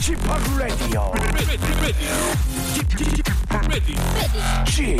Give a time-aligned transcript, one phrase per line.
[0.00, 0.18] Chip
[0.58, 1.12] Radio.
[4.66, 4.98] Chip,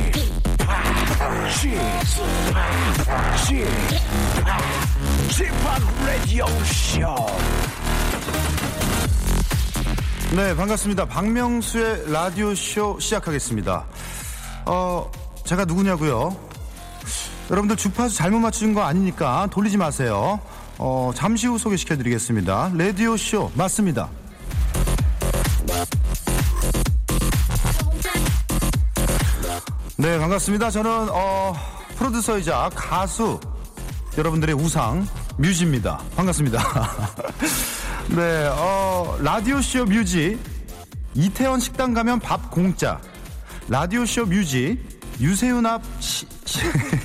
[5.31, 5.55] Chip,
[6.05, 7.27] Radio Show.
[10.35, 11.07] 네, 반갑습니다.
[11.07, 13.85] 박명수의 라디오 쇼 시작하겠습니다.
[14.67, 15.11] 어,
[15.45, 16.37] 제가 누구냐고요?
[17.51, 20.41] 여러분들 주파수 잘못 맞추신 거 아니니까 돌리지 마세요.
[20.79, 22.73] 어, 잠시 후 소개시켜 드리겠습니다.
[22.75, 24.09] 라디오 쇼 맞습니다.
[30.03, 30.69] 네, 반갑습니다.
[30.71, 31.55] 저는 어,
[31.97, 33.39] 프로듀서이자 가수
[34.19, 35.07] 여러분들의 우상
[35.39, 35.99] 뮤지입니다.
[36.17, 36.61] 반갑습니다.
[38.11, 40.37] 네, 어, 라디오쇼 뮤지
[41.15, 43.01] 이태원 식당 가면 밥 공짜
[43.69, 44.85] 라디오쇼 뮤지
[45.21, 46.27] 유세윤 앞 시,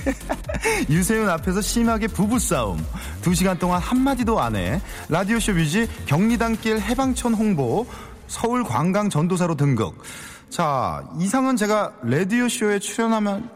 [0.90, 2.84] 유세윤 앞에서 심하게 부부싸움
[3.22, 7.86] 두 시간 동안 한마디도 안 해 라디오쇼 뮤지 경리단길 해방촌 홍보
[8.26, 10.02] 서울 관광 전도사로 등극
[10.50, 13.50] 자 이상은 제가 라디오쇼에 출연하면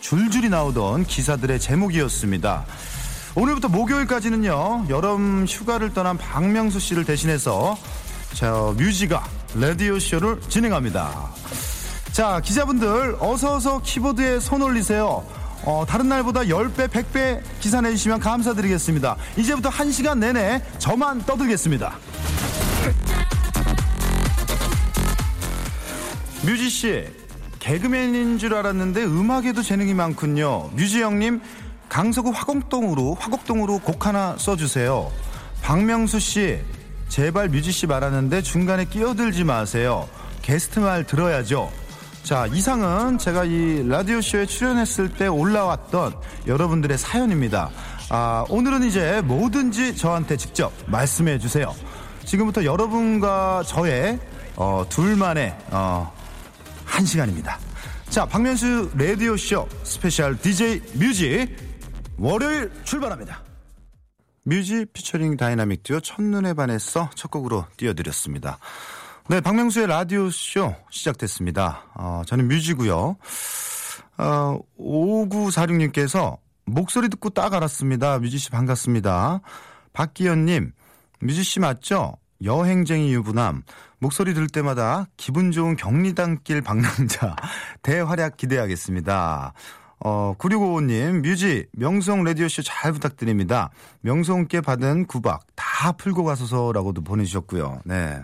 [0.00, 2.64] 줄줄이 나오던 기사들의 제목이었습니다.
[3.34, 7.78] 오늘부터 목요일까지는요, 여름 휴가를 떠난 박명수 씨를 대신해서
[8.34, 11.30] 저 뮤지가 라디오쇼를 진행합니다.
[12.12, 15.24] 자, 기자분들, 어서어서 키보드에 손 올리세요.
[15.64, 19.16] 어, 다른 날보다 10배, 100배 기사 내주시면 감사드리겠습니다.
[19.36, 21.96] 이제부터 1시간 내내 저만 떠들겠습니다.
[26.44, 27.04] 뮤지 씨,
[27.60, 30.70] 개그맨인 줄 알았는데 음악에도 재능이 많군요.
[30.72, 31.40] 뮤지 형님,
[31.88, 35.10] 강서구 화곡동으로 화곡동으로 곡 하나 써주세요.
[35.62, 36.58] 박명수 씨,
[37.08, 40.08] 제발 뮤지 씨 말하는데 중간에 끼어들지 마세요.
[40.42, 41.70] 게스트 말 들어야죠.
[42.24, 46.14] 자, 이상은 제가 이 라디오쇼에 출연했을 때 올라왔던
[46.48, 47.70] 여러분들의 사연입니다.
[48.10, 51.72] 아, 오늘은 이제 뭐든지 저한테 직접 말씀해 주세요.
[52.24, 54.18] 지금부터 여러분과 저의
[54.56, 56.12] 어, 둘만의 어,
[57.02, 57.58] 한 시간입니다.
[58.10, 61.48] 자, 박명수 라디오쇼 스페셜 DJ 뮤지
[62.16, 63.42] 월요일 출발합니다.
[64.44, 68.58] 뮤지 피처링 다이나믹 듀오 첫눈에 반해서 첫 곡으로 띄워드렸습니다.
[69.28, 71.90] 네, 박명수의 라디오쇼 시작됐습니다.
[71.96, 73.16] 어, 저는 뮤지고요
[74.18, 78.20] 어, 5946님께서 목소리 듣고 딱 알았습니다.
[78.20, 79.40] 뮤지씨 반갑습니다.
[79.92, 80.70] 박기현님,
[81.18, 82.16] 뮤지씨 맞죠?
[82.44, 83.62] 여행쟁이 유부남.
[83.98, 87.36] 목소리 들을 때마다 기분 좋은 격리단길 방랑자.
[87.82, 89.52] 대활약 기대하겠습니다.
[90.04, 93.70] 어, 9655님, 뮤지, 명성 라디오쇼 잘 부탁드립니다.
[94.00, 97.82] 명성께 받은 구박 다 풀고 가소서라고도 보내주셨고요.
[97.84, 98.20] 네.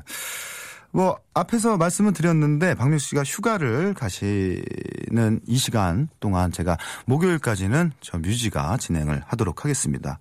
[0.90, 8.78] 뭐, 앞에서 말씀을 드렸는데, 박명수 씨가 휴가를 가시는 이 시간 동안 제가 목요일까지는 저 뮤지가
[8.78, 10.18] 진행을 하도록 하겠습니다.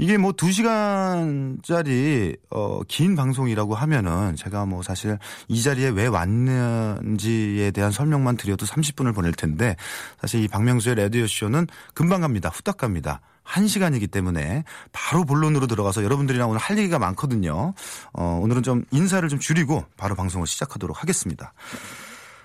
[0.00, 7.92] 이게 뭐두 시간짜리 어, 긴 방송이라고 하면은 제가 뭐 사실 이 자리에 왜 왔는지에 대한
[7.92, 9.76] 설명만 드려도 30분을 보낼 텐데
[10.18, 12.48] 사실 이 박명수의 라디오 쇼는 금방 갑니다.
[12.48, 13.20] 후딱 갑니다.
[13.42, 17.74] 한 시간이기 때문에 바로 본론으로 들어가서 여러분들이랑 오늘 할 얘기가 많거든요.
[18.14, 21.52] 어, 오늘은 좀 인사를 좀 줄이고 바로 방송을 시작하도록 하겠습니다.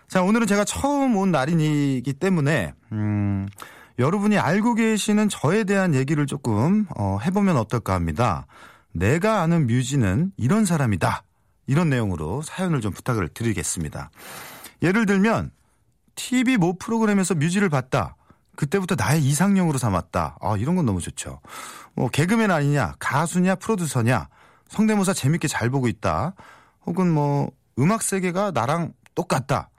[0.10, 3.48] 자, 오늘은 제가 처음 온 날이기 때문에 음.
[3.98, 8.46] 여러분이 알고 계시는 저에 대한 얘기를 조금 어, 해보면 어떨까 합니다.
[8.92, 11.24] 내가 아는 뮤지는 이런 사람이다.
[11.68, 14.12] 이런 내용으로 사연을 좀 부탁을 드리겠습니다.
[14.82, 15.52] 예를 들면
[16.16, 18.16] TV 모 프로그램에서 뮤지를 봤다.
[18.56, 20.38] 그때부터 나의 이상형으로 삼았다.
[20.40, 21.42] 아, 이런 건 너무 좋죠.
[21.94, 24.30] 뭐 개그맨 아니냐, 가수냐, 프로듀서냐,
[24.70, 26.34] 성대모사 재밌게 잘 보고 있다.
[26.86, 29.70] 혹은 뭐 음악 세계가 나랑 똑같다.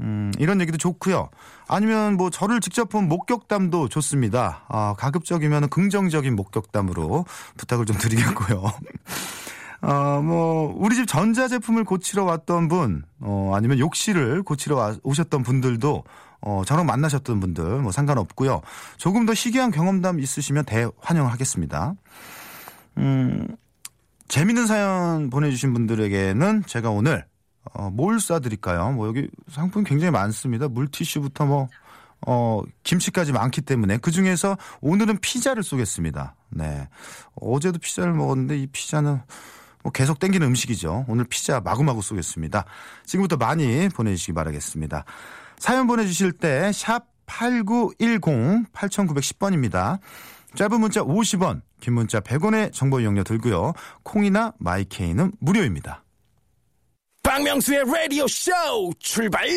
[0.00, 1.30] 음, 이런 얘기도 좋고요.
[1.72, 4.64] 아니면 뭐 저를 직접 본 목격담도 좋습니다.
[4.68, 7.24] 아, 가급적이면 긍정적인 목격담으로
[7.56, 8.64] 부탁을 좀 드리겠고요.
[9.82, 16.04] 어, 뭐, 우리 집 전자제품을 고치러 왔던 분, 어, 아니면 욕실을 고치러 와, 오셨던 분들도,
[16.42, 18.60] 어, 저랑 만나셨던 분들, 뭐 상관없고요.
[18.98, 21.94] 조금 더 희귀한 경험담 있으시면 대환영하겠습니다.
[22.98, 23.46] 음,
[24.28, 27.24] 재밌는 사연 보내주신 분들에게는 제가 오늘
[27.74, 28.92] 어, 뭘 싸드릴까요?
[28.92, 30.68] 뭐 여기 상품 굉장히 많습니다.
[30.68, 31.68] 물티슈부터 뭐
[32.26, 36.34] 어, 김치까지 많기 때문에 그 중에서 오늘은 피자를 쏘겠습니다.
[36.50, 36.88] 네.
[37.34, 39.20] 어제도 피자를 먹었는데 이 피자는
[39.82, 41.06] 뭐 계속 땡기는 음식이죠.
[41.08, 42.64] 오늘 피자 마구마구 쏘겠습니다.
[43.06, 45.04] 지금부터 많이 보내주시기 바라겠습니다.
[45.58, 49.98] 사연 보내주실 때 샵 8910 8910번입니다.
[50.56, 53.72] 짧은 문자 50원, 긴 문자 100원의 정보 이용료 들고요.
[54.02, 56.02] 콩이나 마이케이는 무료입니다.
[57.44, 58.52] 박명수의 라디오 쇼
[58.98, 59.48] 출발!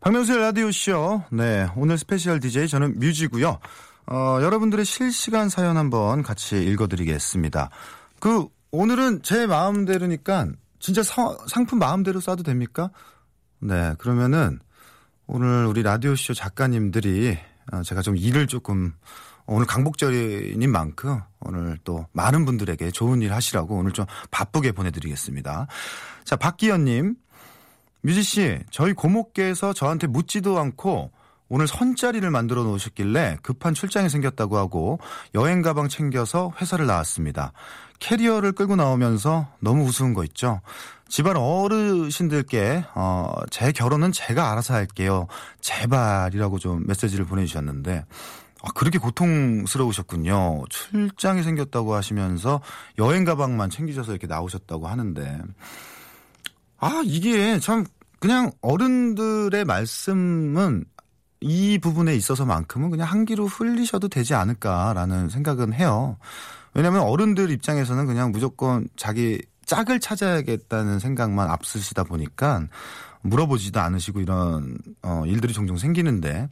[0.00, 1.22] 박명수의 라디오 쇼.
[1.30, 1.68] 네.
[1.76, 3.58] 오늘 스페셜 DJ 저는 뮤지고요
[4.06, 7.68] 어, 여러분들의 실시간 사연 한번 같이 읽어드리겠습니다.
[8.18, 10.48] 그, 오늘은 제 마음대로니까
[10.80, 12.90] 진짜 사- 상품 마음대로 쏴도 됩니까?
[13.60, 13.92] 네.
[13.98, 14.58] 그러면은
[15.26, 17.36] 오늘 우리 라디오 쇼 작가님들이
[17.72, 18.94] 어, 제가 좀 일을 조금
[19.50, 25.66] 오늘 강복절인 만큼 오늘 또 많은 분들에게 좋은 일 하시라고 오늘 좀 바쁘게 보내드리겠습니다.
[26.24, 27.16] 자, 박기현님.
[28.02, 31.10] 뮤지 씨, 저희 고모께서 저한테 묻지도 않고
[31.48, 35.00] 오늘 선자리를 만들어 놓으셨길래 급한 출장이 생겼다고 하고
[35.34, 37.52] 여행 가방 챙겨서 회사를 나왔습니다.
[38.00, 40.60] 캐리어를 끌고 나오면서 너무 우스운 거 있죠.
[41.08, 45.26] 집안 어르신들께 어, 제 결혼은 제가 알아서 할게요.
[45.62, 48.04] 제발이라고 좀 메시지를 보내주셨는데
[48.68, 50.64] 아, 그렇게 고통스러우셨군요.
[50.68, 52.60] 출장이 생겼다고 하시면서
[52.98, 55.38] 여행 가방만 챙기셔서 이렇게 나오셨다고 하는데
[56.78, 57.86] 아, 이게 참
[58.20, 60.84] 그냥 어른들의 말씀은
[61.40, 66.18] 이 부분에 있어서만큼은 그냥 한 귀로 흘리셔도 되지 않을까라는 생각은 해요.
[66.74, 72.66] 왜냐하면 어른들 입장에서는 그냥 무조건 자기 짝을 찾아야겠다는 생각만 앞서시다 보니까
[73.22, 76.48] 물어보지도 않으시고 이런 어, 일들이 종종 생기는데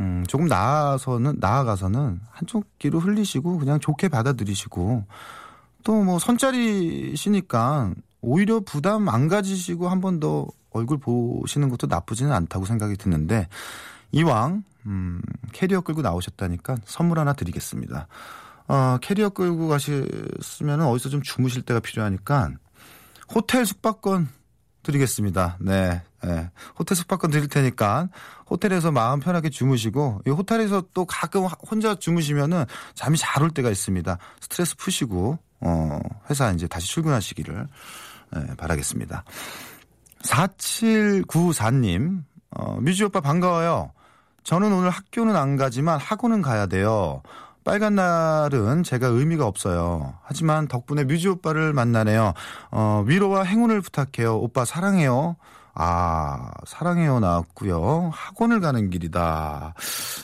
[0.00, 5.04] 음, 조금 나아서는 나아가서는 한쪽 귀로 흘리시고 그냥 좋게 받아들이시고
[5.84, 12.66] 또 뭐 선짜리시니까 오히려 부담 안 가지시고 한 번 더 얼굴 보시는 것도 나쁘지는 않다고
[12.66, 13.48] 생각이 드는데
[14.12, 15.22] 이왕 음,
[15.52, 18.08] 캐리어 끌고 나오셨다니까 선물 하나 드리겠습니다.
[18.68, 22.50] 어, 캐리어 끌고 가셨으면 어디서 좀 주무실 때가 필요하니까
[23.34, 24.28] 호텔 숙박권
[24.86, 25.58] 드리겠습니다.
[25.60, 26.00] 네.
[26.22, 26.50] 네.
[26.78, 28.08] 호텔 숙박권 드릴 테니까
[28.48, 34.18] 호텔에서 마음 편하게 주무시고 이 호텔에서 또 가끔 혼자 주무시면은 잠이 잘 올 때가 있습니다.
[34.40, 36.00] 스트레스 푸시고 어,
[36.30, 37.66] 회사 이제 다시 출근하시기를
[38.32, 39.24] 네, 바라겠습니다.
[40.22, 43.92] 4794님, 어, 뮤지 오빠 반가워요.
[44.42, 47.22] 저는 오늘 학교는 안 가지만 학원은 가야 돼요.
[47.66, 50.14] 빨간 날은 제가 의미가 없어요.
[50.22, 52.32] 하지만 덕분에 뮤지 오빠를 만나네요.
[52.70, 54.36] 어, 위로와 행운을 부탁해요.
[54.38, 55.34] 오빠 사랑해요.
[55.78, 58.10] 아, 사랑해요 나왔고요.
[58.14, 59.74] 학원을 가는 길이다.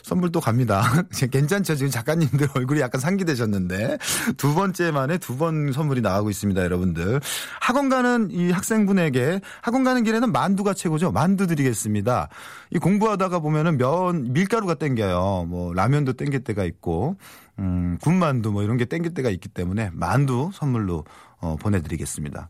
[0.02, 0.82] 선물 또 갑니다.
[1.30, 1.74] 괜찮죠?
[1.76, 3.98] 지금 작가님들 얼굴이 약간 상기되셨는데
[4.38, 7.20] 두 번째 만에 두 번 선물이 나가고 있습니다, 여러분들.
[7.60, 11.10] 학원 가는 이 학생분에게 학원 가는 길에는 만두가 최고죠.
[11.12, 12.28] 만두 드리겠습니다.
[12.70, 15.46] 이 공부하다가 보면은 면 밀가루가 땡겨요.
[15.48, 17.16] 뭐 라면도 땡길 때가 있고
[17.58, 21.04] 음, 군만두 뭐 이런 게 땡길 때가 있기 때문에 만두 선물로
[21.40, 22.48] 어, 보내드리겠습니다.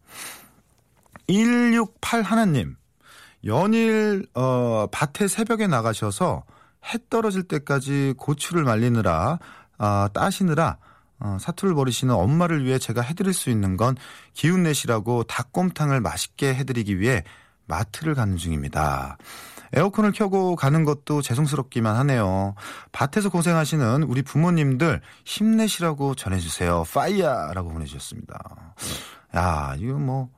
[1.27, 2.77] 168 하나님.
[3.45, 6.45] 연일 어 밭에 새벽에 나가셔서
[6.87, 9.39] 해 떨어질 때까지 고추를 말리느라
[9.79, 10.79] 아 따시느라
[11.19, 13.97] 어, 사투를 벌이시는 엄마를 위해 제가 해드릴 수 있는 건
[14.33, 17.23] 기운 내시라고 닭곰탕을 맛있게 해드리기 위해
[17.67, 19.19] 마트를 가는 중입니다.
[19.73, 22.55] 에어컨을 켜고 가는 것도 죄송스럽기만 하네요.
[22.91, 26.85] 밭에서 고생하시는 우리 부모님들 힘내시라고 전해주세요.
[26.93, 28.75] 파이야라고 보내주셨습니다.
[29.37, 30.29] 야 이거 뭐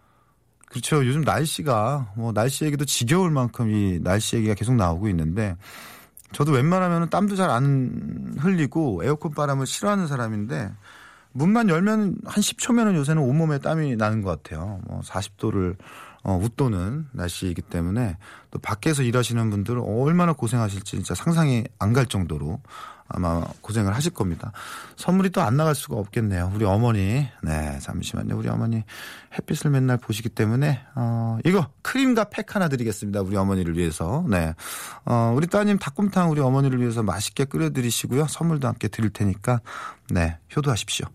[0.75, 1.07] 그렇죠.
[1.07, 5.55] 요즘 날씨가 뭐 날씨 얘기도 지겨울 만큼 이 날씨 얘기가 계속 나오고 있는데
[6.33, 10.73] 저도 웬만하면 땀도 잘 안 흘리고 에어컨 바람을 싫어하는 사람인데
[11.31, 14.81] 문만 열면 한 10초면은 요새는 온몸에 땀이 나는 것 같아요.
[14.89, 15.77] 뭐 40도를
[16.25, 18.17] 어, 웃도는 날씨이기 때문에
[18.51, 22.61] 또 밖에서 일하시는 분들은 얼마나 고생하실지 진짜 상상이 안 갈 정도로
[23.15, 24.53] 아마 고생을 하실 겁니다.
[24.97, 26.53] 선물이 또 안 나갈 수가 없겠네요.
[26.55, 28.37] 우리 어머니, 네, 잠시만요.
[28.37, 28.83] 우리 어머니
[29.39, 33.21] 햇빛을 맨날 보시기 때문에, 어, 이거 크림과 팩 하나 드리겠습니다.
[33.23, 34.25] 우리 어머니를 위해서.
[34.29, 34.55] 네.
[35.05, 38.27] 어, 우리 따님 닭곰탕 우리 어머니를 위해서 맛있게 끓여드리시고요.
[38.29, 39.61] 선물도 함께 드릴 테니까,
[40.11, 41.07] 네, 효도하십시오.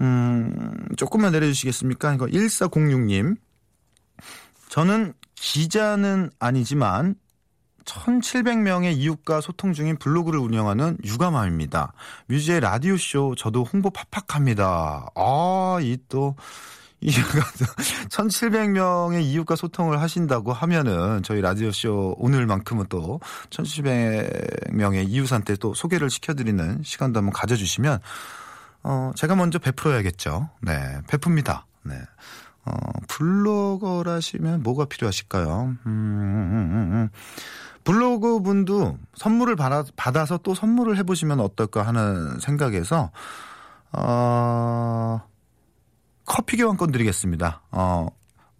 [0.00, 2.14] 음, 조금만 내려주시겠습니까?
[2.14, 3.36] 이거 1406님.
[4.68, 7.14] 저는 기자는 아니지만
[7.84, 11.92] 1700명의 이웃과 소통 중인 블로그를 운영하는 육아맘입니다.
[12.26, 15.08] 뮤지의 라디오쇼 저도 홍보 팍팍합니다.
[15.14, 16.36] 아, 이 또,
[17.00, 26.82] 이 1700명의 이웃과 소통을 하신다고 하면은 저희 라디오쇼 오늘만큼은 또 1700명의 이웃한테 또 소개를 시켜드리는
[26.82, 28.00] 시간도 한번 가져주시면
[28.84, 30.50] 어, 제가 먼저 베풀어야겠죠.
[30.60, 31.62] 네, 베풉니다.
[31.82, 31.94] 네.
[32.66, 32.72] 어,
[33.08, 35.64] 블로거라시면 뭐가 필요하실까요?
[35.64, 37.08] 음, 음, 음, 음.
[37.84, 43.10] 블로그 분도 선물을 받아, 받아서 또 선물을 해보시면 어떨까 하는 생각에서,
[43.92, 45.20] 어,
[46.24, 47.62] 커피 교환권 드리겠습니다.
[47.70, 48.08] 어,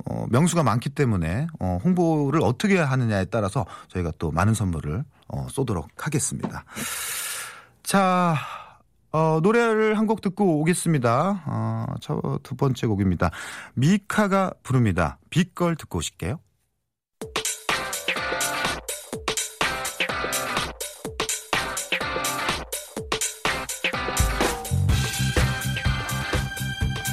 [0.07, 5.89] 어, 명수가 많기 때문에 어, 홍보를 어떻게 하느냐에 따라서 저희가 또 많은 선물을 어, 쏘도록
[5.97, 6.65] 하겠습니다.
[7.83, 8.37] 자,
[9.13, 11.45] 어, 노래를 한 곡 듣고 오겠습니다.
[11.47, 13.31] 어, 첫 두 번째 곡입니다.
[13.75, 15.19] 미카가 부릅니다.
[15.31, 16.39] 빛걸 듣고 오실게요.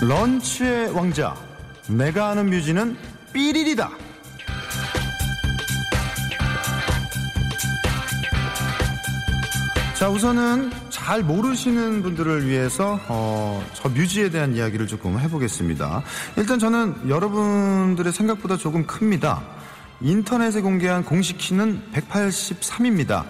[0.02, 1.36] 런치의 왕자.
[1.88, 2.98] 내가 아는 뮤지는
[3.34, 3.92] 삐리리다.
[9.94, 16.02] 자, 우선은 잘 모르시는 분들을 위해서 어, 저 뮤지에 대한 이야기를 조금 해보겠습니다.
[16.36, 19.44] 일단 저는 여러분들의 생각보다 조금 큽니다.
[20.02, 23.24] 인터넷에 공개한 공식 키는 183입니다.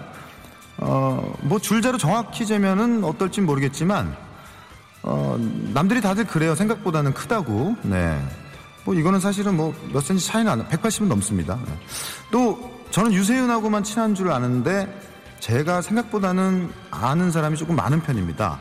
[0.77, 4.15] 어, 뭐 줄자로 정확히 재면은 어떨지 모르겠지만
[5.03, 5.37] 어,
[5.73, 6.55] 남들이 다들 그래요.
[6.55, 7.75] 생각보다는 크다고.
[7.83, 8.19] 네.
[8.83, 11.57] 뭐 이거는 사실은 뭐 몇 센치 차이는 안, 180은 넘습니다.
[11.65, 11.73] 네.
[12.31, 14.87] 또 저는 유세윤하고만 친한 줄 아는데
[15.39, 18.59] 제가 생각보다는 아는 사람이 조금 많은 편입니다.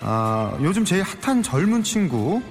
[0.00, 2.42] 아, 요즘 제일 핫한 젊은 친구,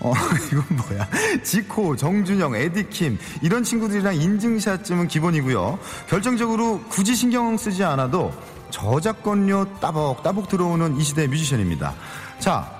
[0.00, 0.12] 어,
[0.52, 1.08] 이건 뭐야.
[1.42, 5.78] 지코, 정준영, 에디킴, 이런 친구들이랑 인증샷쯤은 기본이고요.
[6.08, 8.32] 결정적으로 굳이 신경 쓰지 않아도
[8.70, 11.94] 저작권료 따복따복 들어오는 이 시대의 뮤지션입니다.
[12.38, 12.70] 자,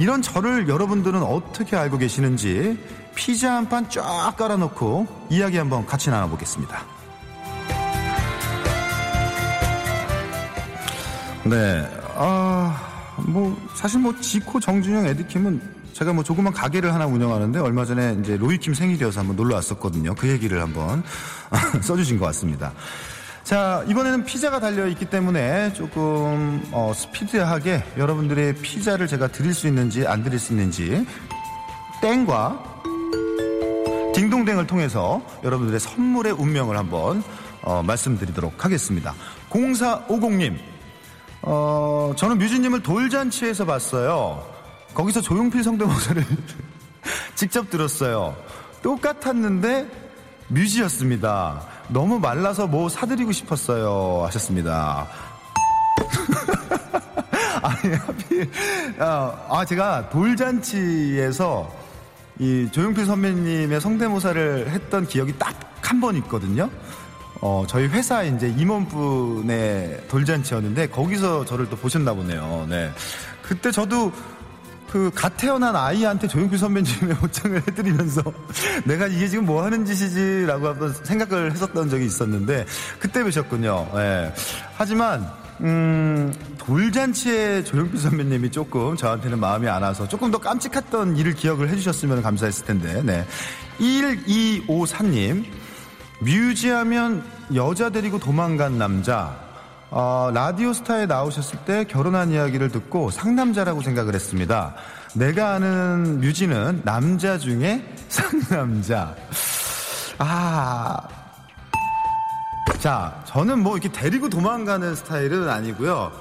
[0.00, 2.78] 이런 저를 여러분들은 어떻게 알고 계시는지
[3.14, 6.82] 피자 한 판 쫙 깔아놓고 이야기 한번 같이 나눠보겠습니다.
[11.44, 12.80] 네, 아,
[13.26, 15.60] 뭐, 사실 뭐, 지코, 정준영, 에디킴은
[15.92, 20.14] 제가 뭐 조그만 가게를 하나 운영하는데 얼마 전에 이제 로이킴 생일이어서 한번 놀러 왔었거든요.
[20.14, 21.02] 그 얘기를 한번
[21.82, 22.72] 써주신 것 같습니다.
[23.50, 30.22] 자, 이번에는 피자가 달려있기 때문에 조금, 어, 스피드하게 여러분들의 피자를 제가 드릴 수 있는지 안
[30.22, 31.04] 드릴 수 있는지
[32.00, 32.82] 땡과
[34.14, 37.24] 딩동댕을 통해서 여러분들의 선물의 운명을 한번
[37.62, 39.16] 어, 말씀드리도록 하겠습니다.
[39.50, 40.56] 0450님,
[41.42, 44.46] 어, 저는 뮤지님을 돌잔치에서 봤어요.
[44.94, 46.24] 거기서 조용필 성대모사를
[47.34, 48.36] 직접 들었어요.
[48.80, 49.90] 똑같았는데
[50.46, 51.79] 뮤지였습니다.
[51.92, 54.24] 너무 말라서 뭐 사드리고 싶었어요.
[54.26, 55.06] 하셨습니다.
[57.62, 58.50] 아니, 하필,
[58.98, 61.70] 아, 아, 제가 돌잔치에서
[62.38, 65.54] 이 조용필 선배님의 성대모사를 했던 기억이 딱
[65.90, 66.70] 한 번 있거든요.
[67.42, 72.64] 어, 저희 회사 이제 임원분의 돌잔치였는데 거기서 저를 또 보셨나 보네요.
[72.68, 72.92] 네.
[73.42, 74.12] 그때 저도
[74.90, 78.22] 그 갓 태어난 아이한테 조용필 선배님의 옷장을 해드리면서
[78.84, 82.66] 내가 이게 지금 뭐 하는 짓이지라고 한번 생각을 했었던 적이 있었는데
[82.98, 83.88] 그때 뵈셨군요.
[83.94, 84.34] 예.
[84.74, 85.30] 하지만
[85.60, 92.22] 음, 돌잔치에 조용필 선배님이 조금 저한테는 마음이 안 와서 조금 더 깜찍했던 일을 기억을 해주셨으면
[92.22, 93.26] 감사했을 텐데, 네.
[93.78, 95.44] 1254님,
[96.20, 97.22] 뮤지하면
[97.54, 99.38] 여자 데리고 도망간 남자.
[99.90, 104.74] 어, 라디오 스타에 나오셨을 때 결혼한 이야기를 듣고 상남자라고 생각을 했습니다.
[105.14, 109.14] 내가 아는 뮤지는 남자 중에 상남자.
[110.18, 110.96] 아.
[112.78, 116.12] 자, 저는 뭐 이렇게 데리고 도망가는 스타일은 아니고요.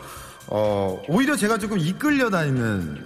[0.47, 3.05] 어, 오히려 제가 조금 이끌려 다니는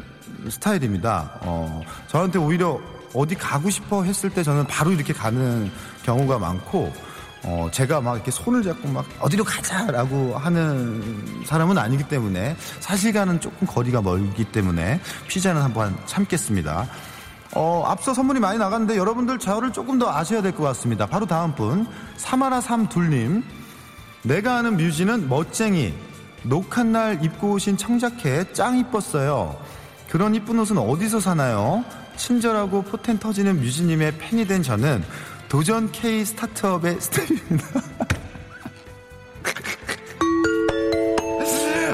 [0.50, 1.39] 스타일입니다.
[1.41, 2.79] 어, 저한테 오히려
[3.13, 5.70] 어디 가고 싶어 했을 때 저는 바로 이렇게 가는
[6.03, 6.91] 경우가 많고,
[7.44, 13.68] 어, 제가 막 이렇게 손을 잡고 막 어디로 가자라고 하는 사람은 아니기 때문에 사실과는 조금
[13.68, 16.88] 거리가 멀기 때문에 피자는 한번 참겠습니다.
[17.56, 21.06] 어, 앞서 선물이 많이 나갔는데 여러분들 저를 조금 더 아셔야 될 것 같습니다.
[21.06, 21.86] 바로 다음 분,
[22.18, 23.44] 사마라 삼둘님.
[24.24, 25.94] 내가 아는 뮤지는 멋쟁이.
[26.44, 29.58] 녹한 날 입고 오신 청자켓 짱 이뻤어요.
[30.10, 31.84] 그런 이쁜 옷은 어디서 사나요?
[32.18, 35.04] 친절하고 포텐 터지는 뮤지님의 팬이 된 저는
[35.53, 37.67] 도전 K 스타트업의 스타일입니다.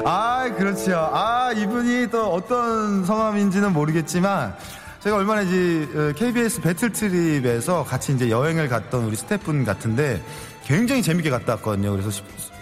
[0.02, 0.96] 아, 그렇죠.
[1.12, 4.56] 아, 이분이 또 어떤 성함인지는 모르겠지만,
[5.00, 10.24] 제가 얼마나 이제 KBS 배틀 트립에서 같이 이제 여행을 갔던 우리 스태프분 같은데,
[10.64, 11.90] 굉장히 재밌게 갔다 왔거든요.
[11.90, 12.10] 그래서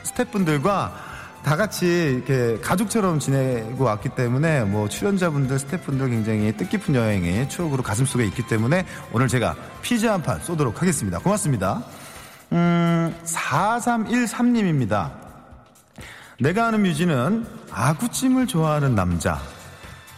[0.02, 1.07] 스태프분들과
[1.48, 1.86] 다 같이
[2.26, 8.84] 이렇게 가족처럼 지내고 왔기 때문에 뭐 출연자분들, 스태프분들 굉장히 뜻깊은 여행의 추억으로 가슴속에 있기 때문에
[9.14, 11.18] 오늘 제가 피자 한 판 쏘도록 하겠습니다.
[11.18, 11.82] 고맙습니다.
[12.52, 15.10] 음, 4313님입니다.
[16.38, 19.40] 내가 아는 뮤지는 아구찜을 좋아하는 남자.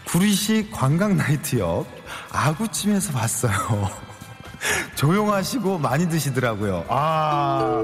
[0.06, 1.86] 구리시 관광 나이트 옆
[2.32, 3.88] 아구찜에서 봤어요.
[4.96, 6.86] 조용하시고 많이 드시더라고요.
[6.88, 7.80] 아.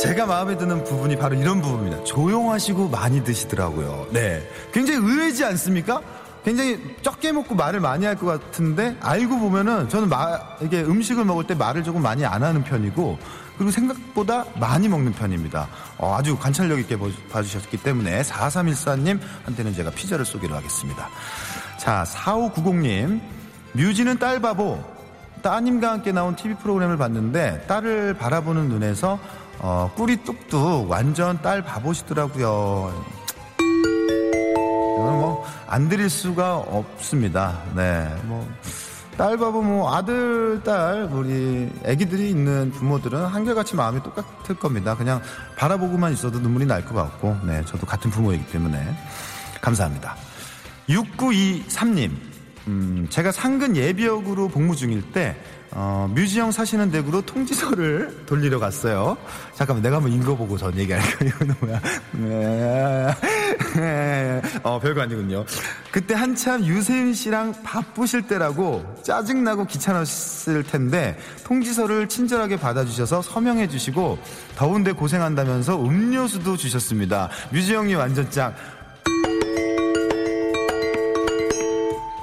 [0.00, 2.04] 제가 마음에 드는 부분이 바로 이런 부분입니다.
[2.04, 4.08] 조용하시고 많이 드시더라고요.
[4.12, 4.46] 네.
[4.72, 6.00] 굉장히 의외지 않습니까?
[6.44, 11.44] 굉장히 적게 먹고 말을 많이 할 것 같은데 알고 보면은 저는 마, 이게 음식을 먹을
[11.46, 13.18] 때 말을 조금 많이 안 하는 편이고
[13.56, 15.66] 그리고 생각보다 많이 먹는 편입니다.
[15.98, 21.08] 어, 아주 관찰력 있게 보- 봐주셨기 때문에 4314님한테는 제가 피자를 쏘기로 하겠습니다.
[21.78, 23.20] 자, 4590님.
[23.72, 24.78] 뮤지는 딸 바보.
[25.42, 29.18] 따님과 함께 나온 TV 프로그램을 봤는데 딸을 바라보는 눈에서
[29.58, 33.04] 어, 꿀이 뚝뚝 완전 딸 바보시더라고요.
[34.96, 37.62] 이거는 뭐안 드릴 수가 없습니다.
[37.74, 38.46] 네, 뭐.
[39.16, 44.94] 딸 바보 뭐 아들 딸 우리 아기들이 있는 부모들은 한결같이 마음이 똑같을 겁니다.
[44.94, 45.22] 그냥
[45.56, 48.78] 바라보고만 있어도 눈물이 날 것 같고 네 저도 같은 부모이기 때문에
[49.62, 50.16] 감사합니다.
[50.90, 52.10] 6923님
[52.68, 55.36] 음, 제가 상근 예비역으로 복무 중일 때
[55.72, 59.16] 어, 뮤지영 사시는 댁으로 통지서를 돌리러 갔어요.
[59.54, 61.80] 잠깐만 내가 한번 읽어보고 전 얘기할까 이거는 뭐야?
[62.12, 63.14] 네.
[64.62, 65.44] 어 별거 아니군요.
[65.90, 74.18] 그때 한참 유세윤 씨랑 바쁘실 때라고 짜증나고 귀찮았을 텐데 통지서를 친절하게 받아주셔서 서명해 주시고
[74.56, 77.28] 더운데 고생한다면서 음료수도 주셨습니다.
[77.50, 78.54] 뮤지영님 완전 짱.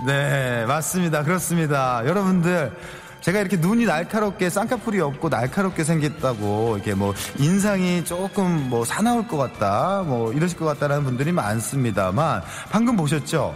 [0.05, 1.23] 네, 맞습니다.
[1.23, 2.03] 그렇습니다.
[2.05, 2.71] 여러분들,
[3.21, 9.37] 제가 이렇게 눈이 날카롭게 쌍꺼풀이 없고 날카롭게 생겼다고 이렇게 뭐 인상이 조금 뭐 사나울 것
[9.37, 13.55] 같다 뭐 이러실 것 같다라는 분들이 많습니다만 방금 보셨죠?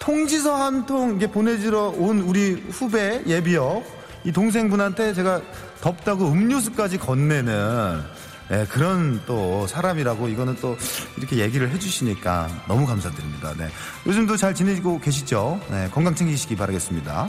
[0.00, 3.84] 통지서 한 통 이게 보내주러 온 우리 후배 예비역
[4.24, 5.40] 이 동생분한테 제가
[5.80, 8.02] 덥다고 음료수까지 건네는
[8.50, 10.76] 예, 그런 또 사람이라고 이거는 또
[11.16, 13.54] 이렇게 얘기를 해주시니까 너무 감사드립니다.
[13.56, 13.68] 네.
[14.06, 15.60] 요즘도 잘 지내고 계시죠?
[15.70, 17.28] 네, 건강 챙기시기 바라겠습니다.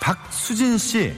[0.00, 1.14] 박수진 씨,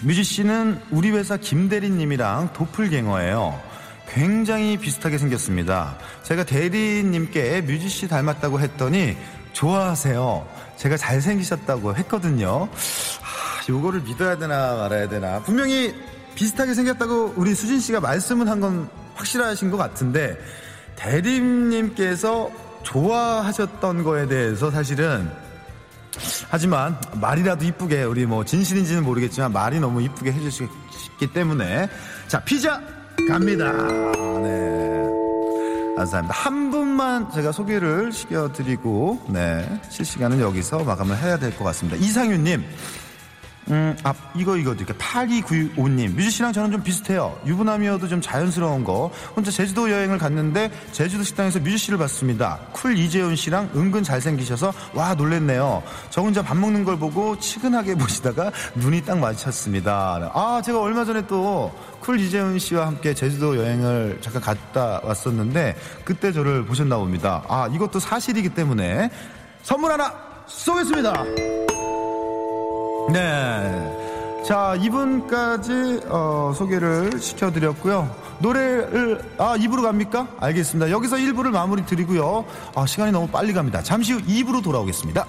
[0.00, 3.60] 뮤지 씨는 우리 회사 김대리님이랑 도플갱어예요.
[4.08, 5.98] 굉장히 비슷하게 생겼습니다.
[6.22, 9.16] 제가 대리님께 뮤지 씨 닮았다고 했더니
[9.52, 10.48] 좋아하세요.
[10.76, 12.68] 제가 잘생기셨다고 했거든요.
[13.20, 15.40] 하, 요거를 믿어야 되나 말아야 되나.
[15.42, 15.94] 분명히
[16.36, 20.38] 비슷하게 생겼다고 우리 수진 씨가 말씀은 한 건 확실하신 것 같은데
[20.96, 22.50] 대리님께서
[22.82, 25.28] 좋아하셨던 거에 대해서 사실은
[26.48, 31.88] 하지만 말이라도 이쁘게 우리 뭐 진실인지는 모르겠지만 말이 너무 이쁘게 해주셨기 때문에
[32.28, 32.80] 자 피자
[33.28, 33.72] 갑니다.
[34.42, 35.02] 네.
[35.96, 36.34] 감사합니다.
[36.34, 41.96] 한 분만 제가 소개를 시켜드리고 네 실시간은 여기서 마감을 해야 될 것 같습니다.
[41.98, 42.64] 이상윤님.
[43.68, 46.14] 음, 아, 이거, 이거, 이렇게 8295님.
[46.14, 47.36] 뮤지 씨랑 저는 좀 비슷해요.
[47.46, 49.10] 유부남이어도 좀 자연스러운 거.
[49.34, 52.60] 혼자 제주도 여행을 갔는데, 제주도 식당에서 뮤지 씨를 봤습니다.
[52.72, 55.82] 쿨 이재훈 씨랑 은근 잘생기셔서, 와, 놀랬네요.
[56.10, 60.30] 저 혼자 밥 먹는 걸 보고 치근하게 보시다가 눈이 딱 마주쳤습니다.
[60.32, 65.74] 아, 제가 얼마 전에 또, 쿨 이재훈 씨와 함께 제주도 여행을 잠깐 갔다 왔었는데,
[66.04, 67.42] 그때 저를 보셨나 봅니다.
[67.48, 69.10] 아, 이것도 사실이기 때문에,
[69.64, 70.14] 선물 하나
[70.46, 71.65] 쏘겠습니다!
[73.12, 74.42] 네.
[74.44, 78.08] 자, 이분까지 어, 소개를 시켜드렸고요.
[78.38, 80.28] 노래를 아 2부로 갑니까?
[80.38, 80.90] 알겠습니다.
[80.90, 82.44] 여기서 1부를 마무리 드리고요.
[82.74, 83.82] 아, 시간이 너무 빨리 갑니다.
[83.82, 85.26] 잠시 후 2부로 돌아오겠습니다.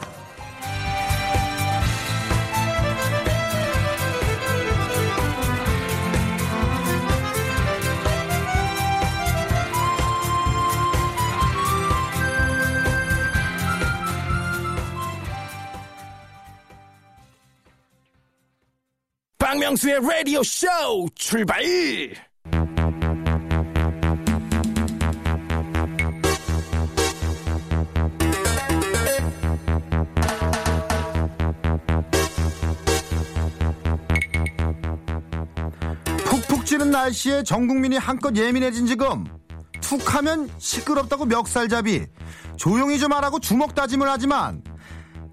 [19.77, 20.67] 박명수의 라디오 쇼
[21.15, 21.61] 출발!
[36.25, 39.25] 푹푹 찌는 날씨에 전 국민이 한껏 예민해진 지금
[39.81, 42.05] 툭 하면 시끄럽다고 멱살잡이
[42.57, 44.63] 조용히 좀 하라고 주먹 다짐을 하지만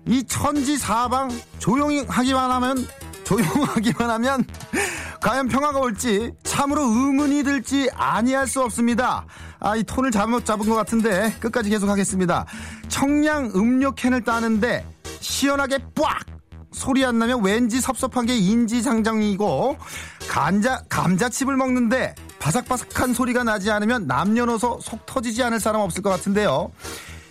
[0.06, 2.86] 이 천지 사방 조용히 하기만 하면
[3.24, 4.44] 조용하기만 하면
[5.20, 9.26] 과연 평화가 올지 참으로 의문이 들지 아니할 수 없습니다.
[9.60, 12.44] 아 이 톤을 잘못 잡은 것 같은데 끝까지 계속하겠습니다.
[12.88, 14.86] 청량 음료 캔을 따는데
[15.20, 16.20] 시원하게 빡
[16.72, 19.76] 소리 안 나면 왠지 섭섭한 게 인지상정이고
[20.28, 26.70] 감자 감자칩을 먹는데 바삭바삭한 소리가 나지 않으면 남녀노소 속 터지지 않을 사람 없을 것 같은데요.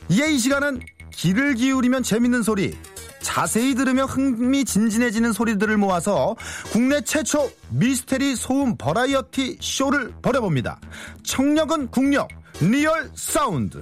[0.09, 0.79] 이에 이 시간은
[1.15, 2.75] 귀를 기울이면 재밌는 소리,
[3.21, 6.35] 자세히 들으면 흥미진진해지는 소리들을 모아서
[6.71, 10.79] 국내 최초 미스테리 소음 버라이어티 쇼를 벌여봅니다.
[11.23, 12.27] 청력은 국력,
[12.61, 13.81] real sound.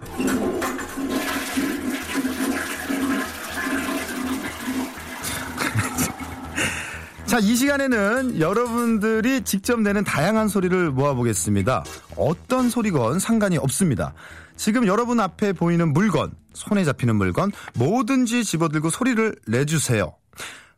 [7.26, 11.84] 자, 이 시간에는 여러분들이 직접 내는 다양한 소리를 모아보겠습니다.
[12.16, 14.14] 어떤 소리건 상관이 없습니다.
[14.56, 20.14] 지금 여러분 앞에 보이는 물건, 손에 잡히는 물건, 뭐든지 집어들고 소리를 내주세요.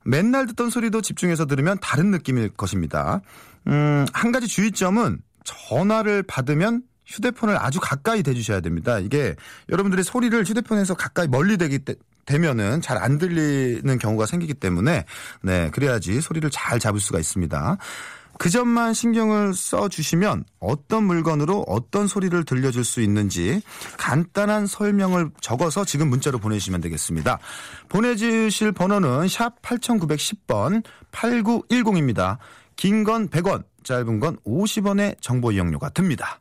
[0.04, 3.20] 맨날 듣던 소리도 집중해서 들으면 다른 느낌일 것입니다.
[3.66, 8.98] 음, 한 가지 주의점은 전화를 받으면 휴대폰을 아주 가까이 대주셔야 됩니다.
[8.98, 9.34] 이게
[9.68, 11.94] 여러분들의 소리를 휴대폰에서 가까이 멀리 대기 때,
[12.26, 15.04] 되면은 잘 안 들리는 경우가 생기기 때문에
[15.42, 17.76] 네 그래야지 소리를 잘 잡을 수가 있습니다.
[18.40, 23.60] 그 점만 신경을 써 주시면 어떤 물건으로 어떤 소리를 들려줄 수 있는지
[23.98, 27.38] 간단한 설명을 적어서 지금 문자로 보내주시면 되겠습니다.
[27.90, 32.38] 보내주실 번호는 샵 8910번 8910입니다.
[32.76, 36.40] 긴 건 100원, 짧은 건 50원의 정보 이용료가 듭니다.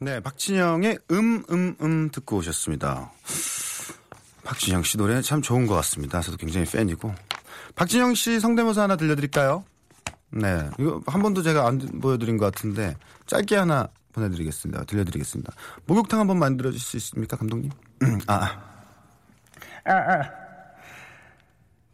[0.00, 3.12] 네, 박진영의 음, 음, 음 듣고 오셨습니다.
[4.44, 6.22] 박진영 씨 노래 참 좋은 것 같습니다.
[6.22, 7.14] 저도 굉장히 팬이고.
[7.74, 9.64] 박진영 씨 성대모사 하나 들려드릴까요?
[10.30, 10.70] 네.
[10.78, 14.84] 이거 한 번도 제가 안 보여드린 것 같은데 짧게 하나 보내드리겠습니다.
[14.84, 15.52] 들려드리겠습니다.
[15.86, 17.70] 목욕탕 한번 만들어줄 수 있습니까, 감독님?
[18.26, 18.34] 아,
[19.84, 19.92] 아.
[19.92, 20.30] 아,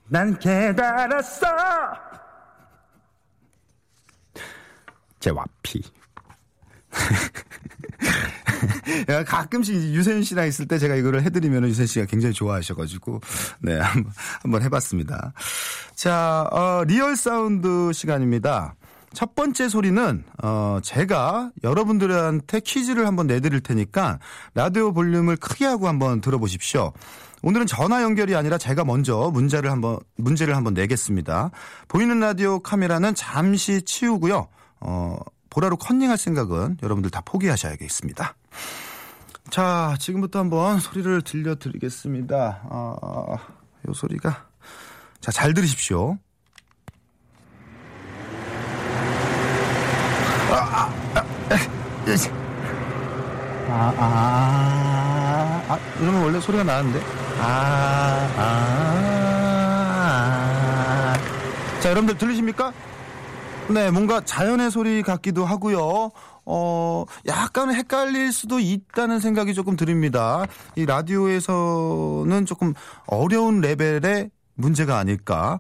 [0.09, 1.47] 난 깨달았어!
[5.21, 5.83] 제 와피.
[9.27, 13.21] 가끔씩 유세윤 씨랑 있을 때 제가 이거를 해드리면 유세윤 씨가 굉장히 좋아하셔가지고,
[13.61, 15.33] 네, 한번, 한번 해봤습니다.
[15.95, 18.75] 자, 어, real sound 시간입니다.
[19.13, 24.19] 첫 번째 소리는, 어, 제가 여러분들한테 퀴즈를 한번 내드릴 테니까
[24.55, 26.93] 라디오 볼륨을 크게 하고 한번 들어보십시오.
[27.43, 31.51] 오늘은 전화 연결이 아니라 제가 먼저 문제를 한번, 문제를 한번 내겠습니다.
[31.89, 34.49] 보이는 라디오 카메라는 잠시 치우고요.
[34.81, 35.17] 어,
[35.49, 38.35] 보라로 컨닝할 생각은 여러분들 다 포기하셔야겠습니다.
[39.51, 42.63] 자, 지금부터 한번 소리를 들려드리겠습니다.
[42.65, 43.37] 어,
[43.89, 44.47] 요 소리가.
[45.21, 46.19] 자, 잘 들으십시오.
[50.49, 50.85] 아,
[53.69, 57.01] 아, 아, 아, 이러면 원래 소리가 나는데.
[57.41, 58.43] 아, 아,
[61.13, 61.81] 아.
[61.81, 62.73] 자, 여러분들 들리십니까?
[63.69, 66.13] 네, 뭔가 자연의 소리 같기도 하고요.
[66.47, 70.47] 어, 약간 헷갈릴 수도 있다는 생각이 조금 듭니다.
[70.77, 72.73] 이 라디오에서는 조금
[73.07, 75.59] 어려운 레벨의 문제가 아닐까.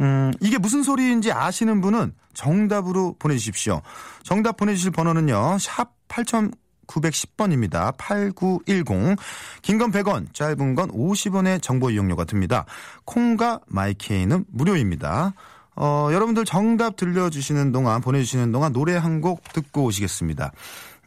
[0.00, 3.80] 음, 이게 무슨 소리인지 아시는 분은 정답으로 보내주십시오.
[4.22, 7.94] 정답 보내주실 번호는요, 샵 8910번입니다.
[7.96, 9.16] 8910.
[9.62, 12.66] 긴 건 100원, 짧은 건 50원의 정보 이용료가 듭니다.
[13.06, 15.32] 콩과 마이케이는 무료입니다.
[15.76, 20.52] 어, 여러분들 정답 들려주시는 동안, 보내주시는 동안 노래 한 곡 듣고 오시겠습니다.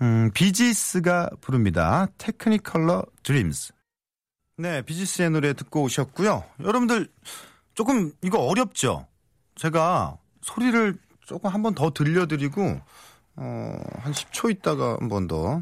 [0.02, 2.08] 음, 비지스가 부릅니다.
[2.18, 3.74] Technicolor Dreams.
[4.58, 6.44] 네, 비지스의 노래 듣고 오셨고요.
[6.64, 7.08] 여러분들
[7.76, 9.08] 조금 이거 어렵죠?
[9.56, 12.80] 제가 소리를 조금 한 번 더 들려드리고,
[13.36, 15.62] 어, 한 10초 있다가 한 번 더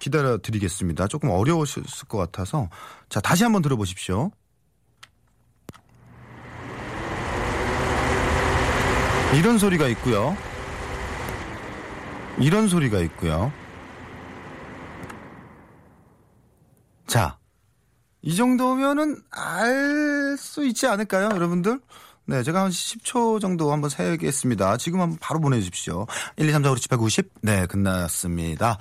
[0.00, 1.06] 기다려 드리겠습니다.
[1.08, 2.68] 조금 어려우실 것 같아서.
[3.08, 4.30] 자, 다시 한 번 들어보십시오.
[9.38, 10.36] 이런 소리가 있고요.
[12.38, 13.52] 이런 소리가 있고요.
[17.06, 17.38] 자,
[18.22, 21.80] 이 정도면은 알 수 있지 않을까요, 여러분들?
[22.26, 24.76] 네, 제가 한 10초 정도 한번 세겠습니다.
[24.78, 26.06] 지금 한번 바로 보내주십시오.
[26.36, 27.30] 1, 2, 3, 4, 5, 6, 7, 8, 9, 10.
[27.42, 28.78] 네, 끝났습니다.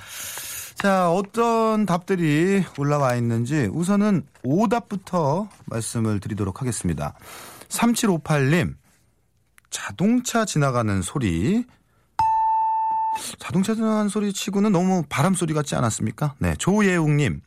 [0.75, 7.13] 자, 어떤 답들이 올라와 있는지 우선은 오답부터 말씀을 드리도록 하겠습니다.
[7.69, 8.75] 3758님,
[9.73, 11.65] 자동차 지나가는 소리.
[13.39, 16.35] 자동차 지나가는 소리 치고는 너무 바람 소리 같지 않았습니까?
[16.37, 16.53] 네.
[16.57, 17.41] 조예웅님.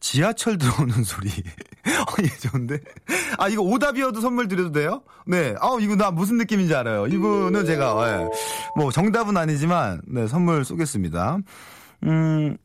[0.00, 1.28] 지하철 들어오는 소리.
[1.28, 2.78] 어, 예, 좋은데.
[3.36, 5.02] 아, 이거 오답이어도 선물 드려도 돼요?
[5.26, 5.54] 네.
[5.60, 7.06] 아, 이거 나 무슨 느낌인지 알아요.
[7.06, 8.28] 이분은 제가, 예.
[8.76, 11.38] 뭐, 정답은 아니지만, 네, 선물 쏘겠습니다.
[12.04, 12.56] 음,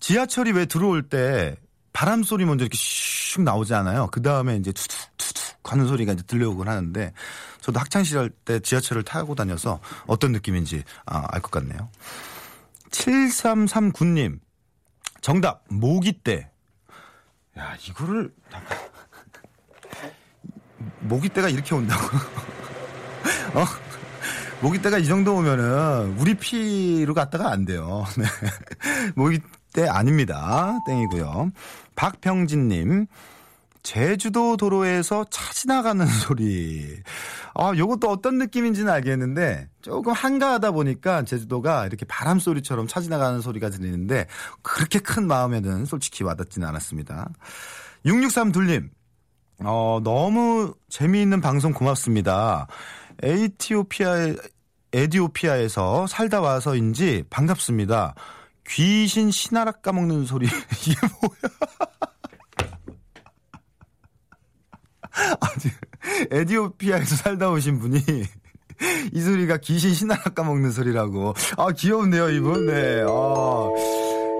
[0.00, 1.56] 지하철이 왜 들어올 때
[1.92, 4.08] 바람 소리 먼저 이렇게 슉 나오지 않아요?
[4.12, 7.12] 그 다음에 이제 투둑, 투둑 하는 소리가 이제 들려오곤 하는데,
[7.60, 11.90] 저도 학창 시절 때 지하철을 타고 다녀서 어떤 느낌인지 아, 알 것 같네요.
[12.90, 14.38] 7339님,
[15.20, 16.50] 정답, 모기떼.
[17.58, 18.32] 야, 이거를.
[21.00, 22.02] 모기떼가 이렇게 온다고.
[23.54, 23.64] 어?
[24.60, 28.04] 모기떼가 이 정도 오면은 우리 피로 갔다가 안 돼요.
[28.18, 28.24] 네.
[29.14, 30.78] 모기떼 아닙니다.
[30.86, 31.50] 땡이고요.
[31.94, 33.06] 박병진님,
[33.88, 37.02] 제주도 도로에서 차 지나가는 소리.
[37.54, 43.70] 아, 요것도 어떤 느낌인지는 알겠는데, 조금 한가하다 보니까 제주도가 이렇게 바람 소리처럼 차 지나가는 소리가
[43.70, 44.26] 들리는데,
[44.60, 47.30] 그렇게 큰 마음에는 솔직히 와닿지는 않았습니다.
[48.04, 48.90] 663 둘님,
[49.64, 52.66] 어, 너무 재미있는 방송 고맙습니다.
[53.22, 54.34] 에티오피아,
[54.92, 58.14] 에디오피아에서 살다 와서인지 반갑습니다.
[58.68, 60.44] 귀신 신하락 까먹는 소리.
[60.86, 62.17] 이게 뭐야?
[65.40, 65.72] 아니,
[66.30, 68.00] 에디오피아에서 살다 오신 분이
[69.12, 71.34] 이 소리가 귀신 신하락 까먹는 소리라고.
[71.56, 72.66] 아, 귀여운데요, 이분?
[72.66, 73.04] 네.
[73.06, 73.68] 아.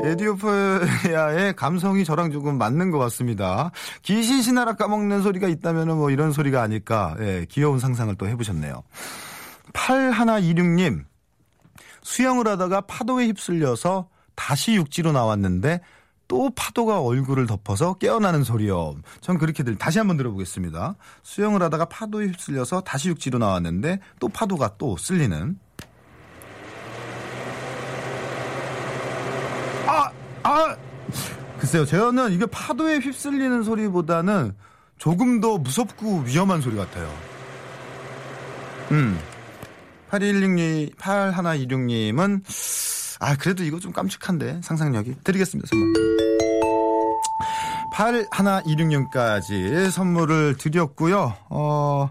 [0.04, 3.72] 에디오피아의 감성이 저랑 조금 맞는 것 같습니다.
[4.02, 7.16] 귀신 신하라 까먹는 소리가 있다면 뭐 이런 소리가 아닐까.
[7.18, 8.84] 예, 귀여운 상상을 또 해보셨네요.
[9.72, 11.04] 8126님,
[12.02, 15.80] 수영을 하다가 파도에 휩쓸려서 다시 육지로 나왔는데
[16.28, 18.96] 또 파도가 얼굴을 덮어서 깨어나는 소리요.
[19.20, 20.94] 전 그렇게 들, 다시 한번 들어보겠습니다.
[21.22, 25.58] 수영을 하다가 파도에 휩쓸려서 다시 육지로 나왔는데 또 파도가 또 쓸리는.
[29.86, 30.10] 아,
[30.42, 30.76] 아!
[31.58, 34.54] 글쎄요, 저는 이게 파도에 휩쓸리는 소리보다는
[34.98, 37.12] 조금 더 무섭고 위험한 소리 같아요.
[38.92, 39.18] 음.
[40.10, 42.42] 8116님, 8126님은,
[43.20, 45.16] 아, 그래도 이거 좀 깜찍한데, 상상력이.
[45.24, 45.92] 드리겠습니다, 선물.
[47.92, 51.34] 8126님까지 선물을 드렸고요.
[51.50, 52.10] 어,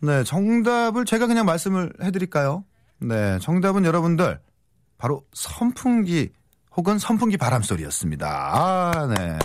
[0.00, 2.64] 네, 정답을 제가 그냥 말씀을 해드릴까요?
[3.00, 4.40] 네, 정답은 여러분들,
[4.98, 6.30] 바로 선풍기
[6.76, 8.28] 혹은 선풍기 바람 소리였습니다.
[8.28, 9.38] 아, 네.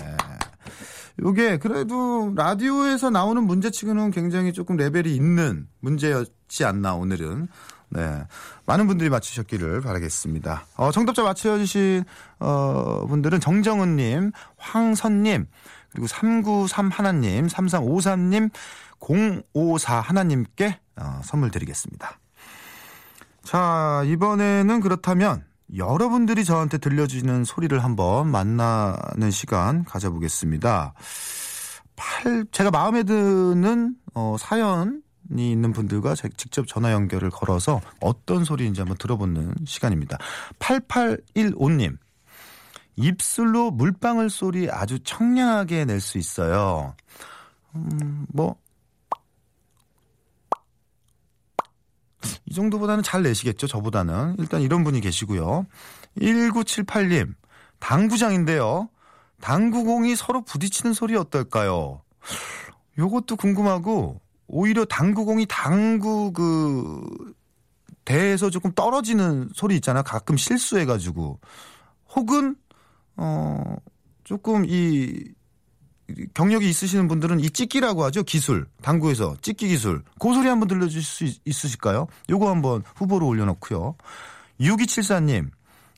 [1.21, 7.47] 요게 그래도 라디오에서 나오는 문제치고는 굉장히 조금 레벨이 있는 문제였지 않나 오늘은.
[7.91, 8.23] 네.
[8.65, 10.65] 많은 분들이 맞추셨기를 바라겠습니다.
[10.77, 12.03] 어, 정답자 맞춰주신,
[12.39, 15.45] 어, 분들은 정정은님, 황선님,
[15.91, 18.49] 그리고 393 하나님, 3353님,
[18.99, 22.17] 054 하나님께, 어, 선물 드리겠습니다.
[23.43, 25.43] 자, 이번에는 그렇다면
[25.75, 30.93] 여러분들이 저한테 들려주시는 소리를 한번 만나는 시간 가져보겠습니다.
[31.95, 34.99] 8, 제가 마음에 드는 어, 사연이
[35.39, 40.17] 있는 분들과 직접 전화 연결을 걸어서 어떤 소리인지 한번 들어보는 시간입니다.
[40.59, 41.97] 8815님.
[42.97, 46.95] 입술로 물방울 소리 아주 청량하게 낼 수 있어요.
[47.75, 48.55] 음, 뭐,
[52.45, 54.35] 이 정도보다는 잘 내시겠죠, 저보다는.
[54.39, 55.65] 일단 이런 분이 계시고요.
[56.19, 57.33] 1978님,
[57.79, 58.89] 당구장인데요.
[59.39, 62.01] 당구공이 서로 부딪히는 소리 어떨까요?
[62.99, 64.19] 요것도 궁금하고,
[64.53, 67.01] 오히려 당구공이 당구 그,
[68.03, 70.01] 대에서 조금 떨어지는 소리 있잖아.
[70.01, 71.39] 가끔 실수해가지고.
[72.15, 72.55] 혹은,
[73.15, 73.75] 어,
[74.25, 75.23] 조금 이,
[76.33, 78.23] 경력이 있으시는 분들은 이 찍기라고 하죠.
[78.23, 78.67] 기술.
[78.81, 80.03] 당구에서 찍기 기술.
[80.19, 82.07] 그 소리 한번 들려주실 수 있으실까요?
[82.29, 83.95] 요거 한번 후보로 올려놓고요.
[84.59, 85.49] 6274님.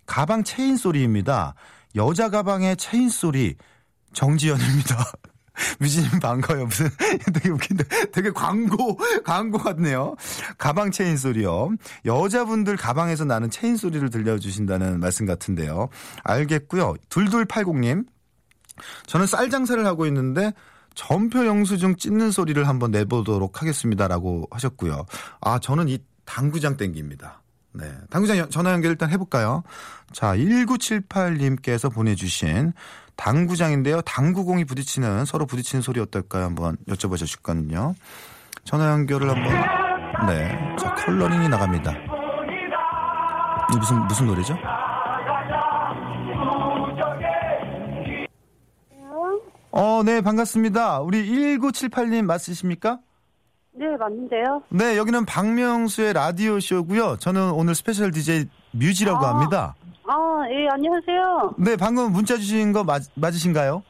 [0.06, 1.56] 가방 체인 소리입니다.
[1.96, 3.56] 여자 가방의 체인 소리.
[4.14, 5.12] 정지연입니다.
[5.80, 6.66] 뮤지님 반가워요.
[6.66, 6.90] 무슨
[7.34, 10.16] 되게 웃긴데 되게 광고 광고 같네요.
[10.58, 11.72] 가방 체인 소리요.
[12.06, 15.90] 여자분들 가방에서 나는 체인 소리를 들려주신다는 말씀 같은데요.
[16.24, 16.96] 알겠고요.
[17.10, 18.06] 둘둘팔공님
[19.06, 20.54] 저는 쌀 장사를 하고 있는데
[20.96, 25.06] 전표 영수증 찢는 소리를 한번 내보도록 하겠습니다라고 하셨고요.
[25.42, 27.43] 아, 저는 이 당구장 땡깁니다.
[27.74, 27.92] 네.
[28.10, 29.64] 당구장 전화 연결 일단 해볼까요?
[30.12, 32.74] 자, 1978님께서 보내주신
[33.16, 34.02] 당구장인데요.
[34.02, 36.46] 당구공이 부딪히는, 서로 부딪히는 소리 어떨까요?
[36.46, 37.96] 한번 여쭤보셔 줄거든요.
[38.64, 40.76] 전화 연결을 한번, 네.
[40.80, 41.92] 자, 컬러링이 나갑니다.
[43.74, 44.56] 이 무슨, 무슨 노래죠?
[49.72, 51.00] 어, 네, 반갑습니다.
[51.00, 53.00] 우리 1978님 맞으십니까?
[53.76, 54.62] 네, 맞는데요.
[54.70, 57.18] 네, 여기는 박명수의 라디오 쇼고요.
[57.18, 59.30] 저는 오늘 special DJ 뮤지라고 아.
[59.34, 59.76] 합니다.
[60.06, 61.56] 아, 예, 안녕하세요.
[61.58, 63.82] 네, 방금 문자 주신 거 맞, 맞으신가요?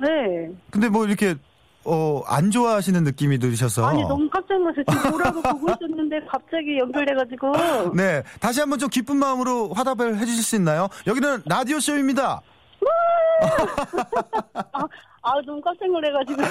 [0.00, 0.50] 네.
[0.70, 1.36] 근데 뭐 이렇게,
[1.84, 3.86] 어, 안 좋아하시는 느낌이 들으셔서.
[3.86, 4.84] 아니, 너무 깜짝 놀랐어요.
[4.90, 7.94] 지금 뭐라고 보고 있었는데 갑자기 연결돼가지고.
[7.96, 10.88] 네, 다시 한번 좀 기쁜 마음으로 화답을 해주실 수 있나요?
[11.06, 12.42] 여기는 라디오쇼입니다.
[14.72, 14.84] 아,
[15.22, 16.42] 아, 너무 깜짝 놀래가지고.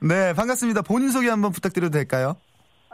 [0.06, 0.82] 네, 반갑습니다.
[0.82, 2.36] 본인 소개 한번 부탁드려도 될까요?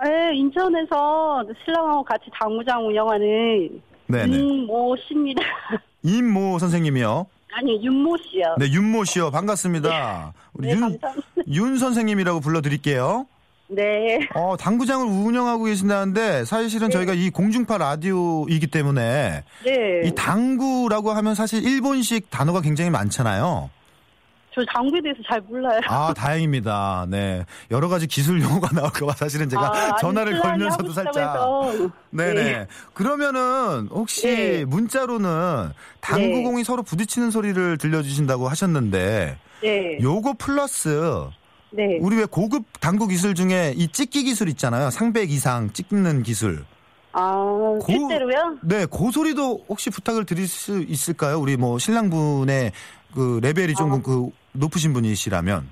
[0.05, 4.37] 네, 인천에서 신랑하고 같이 당구장 운영하는 네네.
[4.37, 5.43] 윤모 씨입니다.
[6.03, 7.27] 임모 선생님이요.
[7.53, 8.55] 아니, 윤모 씨요.
[8.59, 9.31] 네, 윤모 씨요.
[9.31, 10.33] 반갑습니다.
[10.55, 11.13] 우리 네, 윤, 감사합니다.
[11.49, 13.27] 윤 선생님이라고 불러드릴게요.
[13.71, 14.21] 네.
[14.35, 20.01] 어, 당구장을 운영하고 계신다는데 사실은 저희가 이 공중파 라디오이기 때문에 네.
[20.05, 23.69] 이 당구라고 하면 사실 일본식 단어가 굉장히 많잖아요.
[24.59, 25.81] 저 당구에 대해서 잘 몰라요.
[25.87, 27.07] 아, 다행입니다.
[27.09, 27.45] 네.
[27.71, 31.39] 여러 가지 기술 용어가 나올까봐 사실은 제가 아, 아니, 전화를 걸면서도 살짝.
[32.11, 32.35] 네네.
[32.35, 32.67] 네.
[32.93, 34.65] 그러면은 혹시 네.
[34.65, 39.99] 문자로는 당구공이 서로 부딪히는 소리를 들려주신다고 하셨는데 네.
[40.03, 41.29] 요거 플러스
[41.71, 41.99] 네.
[42.01, 44.91] 우리 왜 고급 당구 기술 중에 이 찍기 기술 있잖아요.
[44.91, 46.65] 상백 이상 찍는 기술.
[47.13, 48.59] 아, 실제로요?
[48.63, 51.39] 네, 그 소리도 혹시 부탁을 드릴 수 있을까요?
[51.39, 52.73] 우리 뭐 신랑분의
[53.15, 54.01] 그 레벨이 좀 아.
[54.03, 55.69] 그 높으신 분이시라면.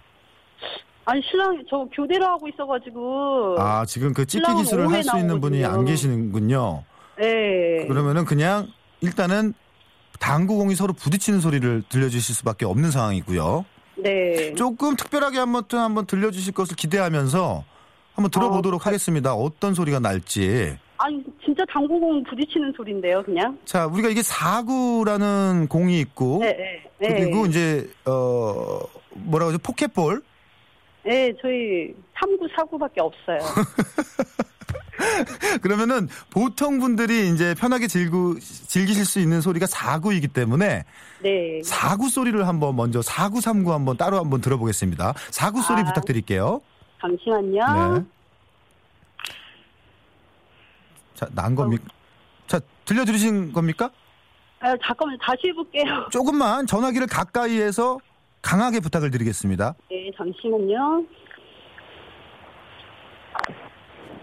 [1.09, 3.57] 아니, 신랑, 저 교대를 하고 있어가지고.
[3.59, 5.85] 아, 지금 그 신랑은 기술을 할 수 있는 분이 안.
[5.85, 6.83] 계시는군요.
[7.18, 7.87] 네.
[7.87, 8.66] 그러면은 그냥
[9.01, 9.55] 일단은
[10.18, 13.64] 당구공이 서로 부딪히는 소리를 들려주실 수밖에 없는 상황이고요.
[13.99, 14.55] 네.
[14.55, 17.64] 조금 특별하게 한번 또 한번 들려주실 것을 기대하면서
[18.14, 19.35] 한번 들어보도록 아, 하겠습니다.
[19.35, 20.77] 어떤 소리가 날지.
[20.99, 21.22] 아니,
[21.57, 23.59] 진짜 당구공 부딪히는 소리인데요, 그냥.
[23.64, 26.83] 자, 우리가 이게 사구라는 공이 있고 네, 네.
[26.99, 27.14] 네.
[27.14, 28.81] 그리고 이제 어
[29.14, 29.59] 뭐라고 하죠?
[29.62, 30.23] 포켓볼.
[31.05, 33.38] 네, 저희 3구, 4구밖에 없어요.
[35.62, 40.85] 그러면은 보통 분들이 이제 편하게 즐구, 즐기실 수 있는 소리가 사구이기 때문에
[41.23, 41.62] 네.
[41.64, 45.14] 사구 소리를 한번 먼저 사구 삼구 한번 따로 한번 들어보겠습니다.
[45.31, 45.85] 사구 소리 아.
[45.85, 46.61] 부탁드릴게요.
[47.01, 47.95] 잠시만요.
[47.95, 48.05] 네.
[51.16, 51.85] 자, 난 겁니까?
[52.46, 53.90] 자, 들려드리신 겁니까?
[54.61, 56.07] 아, 잠깐만, 다시 해볼게요.
[56.12, 57.98] 조금만 전화기를 가까이에서
[58.42, 59.74] 강하게 부탁을 드리겠습니다.
[59.90, 61.05] 네, 잠시만요.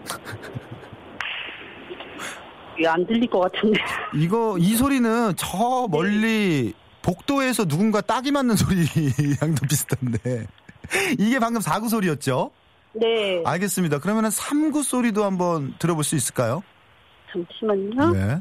[2.78, 3.80] 이게 안 들릴 것 같은데.
[4.14, 10.46] 이거 이 소리는 저 멀리 복도에서 누군가 딱이 맞는 소리랑도 비슷한데
[11.18, 12.50] 이게 방금 사구 소리였죠?
[12.94, 13.42] 네.
[13.44, 13.98] 알겠습니다.
[13.98, 16.62] 그러면은 삼구 소리도 한번 들어볼 수 있을까요?
[17.34, 18.10] 잠시만요.
[18.12, 18.40] 네.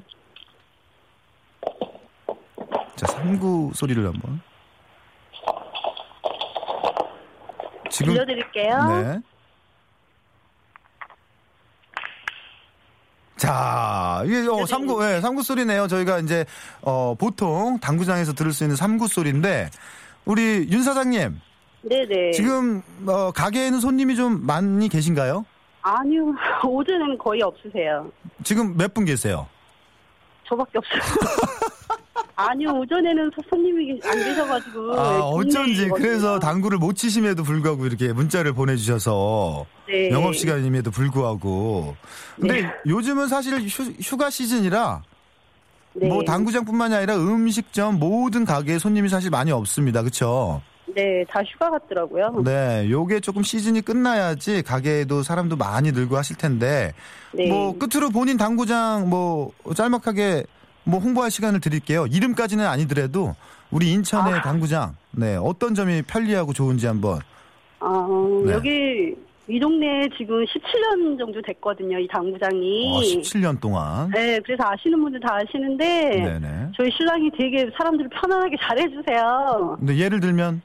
[2.96, 4.40] 자, 삼구 소리를 한번.
[7.90, 8.88] 지금 들려드릴게요.
[8.88, 9.22] 네.
[13.38, 15.88] 자, 이게 어, 삼구, 예, 삼구 소리네요.
[15.88, 16.46] 저희가 이제
[16.82, 19.70] 어, 보통 당구장에서 들을 수 있는 삼구 소리인데
[20.24, 21.42] 우리 윤 사장님
[21.82, 22.32] 네네.
[22.32, 25.46] 지금 어, 가게에는 손님이 좀 많이 계신가요?
[25.84, 26.34] 아니요.
[26.66, 28.10] 오전에는 거의 없으세요.
[28.44, 29.48] 지금 몇 분 계세요?
[30.48, 31.02] 저밖에 없어요.
[32.36, 32.70] 아니요.
[32.72, 35.00] 오전에는 소- 손님이 안 계셔가지고.
[35.00, 35.88] 아, 네, 어쩐지.
[35.90, 40.10] 그래서 당구를 못 치심에도 불구하고 이렇게 문자를 보내주셔서 네.
[40.10, 41.96] 영업 시간임에도 불구하고
[42.40, 42.74] 근데 네.
[42.88, 45.04] 요즘은 사실 휴, 휴가 시즌이라
[45.96, 46.08] 네.
[46.08, 50.02] 뭐 당구장뿐만이 아니라 음식점 모든 가게에 손님이 사실 많이 없습니다.
[50.02, 50.62] 그렇죠?
[50.96, 52.42] 네, 다 휴가 갔더라고요.
[52.44, 56.94] 네, 요게 조금 시즌이 끝나야지 가게에도 사람도 많이 늘고 하실 텐데
[57.32, 57.48] 네.
[57.48, 60.46] 뭐 끝으로 본인 당구장 뭐 짤막하게
[60.84, 62.06] 뭐 홍보할 시간을 드릴게요.
[62.08, 63.36] 이름까지는 아니더라도
[63.72, 64.42] 우리 인천의 아.
[64.42, 67.20] 당구장 네 어떤 점이 편리하고 좋은지 한번
[67.80, 68.08] 아,
[68.46, 68.54] 네.
[68.54, 69.16] 여기
[69.48, 72.94] 이 동네에 지금 17년 정도 됐거든요, 이 당구장이.
[72.96, 76.72] 어, 17년 동안 네, 그래서 아시는 분들 다 아시는데 네네.
[76.78, 79.76] 저희 신랑이 되게 사람들을 편안하게 잘해주세요.
[79.80, 80.62] 근데 예를 들면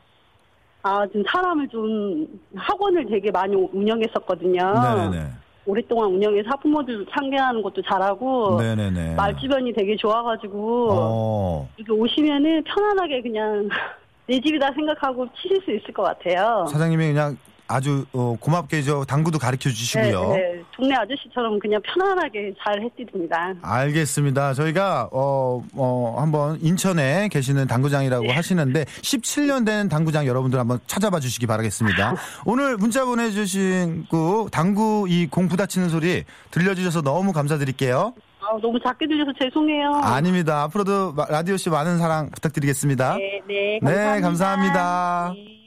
[0.83, 4.73] 아, 지금 사람을 좀 학원을 되게 많이 운영했었거든요.
[4.73, 5.27] 네네네
[5.67, 13.21] 오랫동안 운영해서 학부모들 상대하는 것도 잘하고 네네네 말 주변이 되게 좋아가지고 어, 여기 오시면은 편안하게
[13.21, 13.69] 그냥
[14.27, 16.67] 내 집이다 생각하고 치실 수 있을 것 같아요.
[16.71, 17.37] 사장님이 그냥
[17.69, 20.33] 아주 어, 고맙게 저 당구도 가르쳐 주시고요.
[20.33, 20.63] 네, 네.
[20.75, 23.53] 동네 아저씨처럼 그냥 편안하게 잘 해드립니다.
[23.63, 24.55] 알겠습니다.
[24.55, 28.33] 저희가 어, 어 한번 인천에 계시는 당구장이라고 네.
[28.33, 32.15] 하시는데 17년 된 당구장 여러분들 한번 찾아봐 주시기 바라겠습니다.
[32.47, 38.15] 오늘 문자 보내주신 그 당구 이 공 부딪히는 소리 들려주셔서 너무 감사드릴게요.
[38.41, 39.91] 아, 너무 작게 들려서 죄송해요.
[40.03, 40.63] 아닙니다.
[40.63, 43.17] 앞으로도 마- 라디오 씨 많은 사랑 부탁드리겠습니다.
[43.17, 44.21] 네, 네, 네, 감사합니다.
[44.29, 45.33] 감사합니다.
[45.35, 45.58] 네.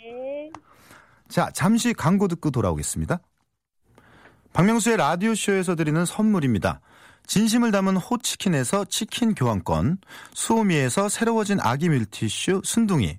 [1.32, 3.20] 자, 잠시 광고 듣고 돌아오겠습니다.
[4.52, 6.82] 박명수의 라디오쇼에서 드리는 선물입니다.
[7.26, 10.00] 진심을 담은 호치킨에서 치킨 교환권,
[10.34, 13.18] 수오미에서 새로워진 아기 밀티슈 순둥이,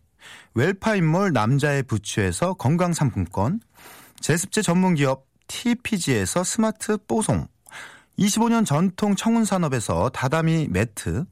[0.52, 3.60] 웰파인몰 남자의 부추에서 건강상품권,
[4.20, 7.46] 제습제 전문기업 TPG에서 스마트 뽀송,
[8.18, 11.24] 25년 전통 청운산업에서 다다미 매트,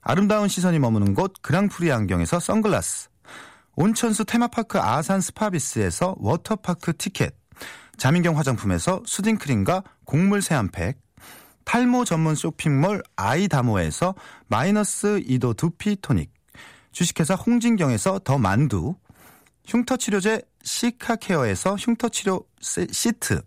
[0.00, 3.13] 아름다운 시선이 머무는 곳 그랑프리 안경에서 선글라스,
[3.76, 7.34] 온천수 테마파크 아산 스파비스에서 워터파크 티켓,
[7.96, 10.98] 자민경 화장품에서 soothing 크림과 곡물 세안팩,
[11.64, 14.14] 탈모 전문 쇼핑몰 아이다모에서
[14.48, 16.32] 마이너스 2도 두피 토닉,
[16.92, 18.96] 주식회사 홍진경에서 더 만두,
[19.66, 23.40] 흉터치료제 시카케어에서 흉터치료 세- 시트,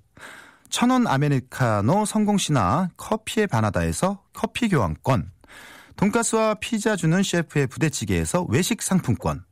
[0.70, 5.32] 천원 아메리카노 성공신화 커피에 반하다에서 커피 교환권,
[5.96, 9.46] 돈가스와 피자 주는 셰프의 부대찌개에서 외식 상품권,